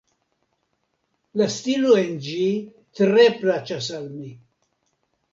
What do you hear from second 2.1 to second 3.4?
ĝi tre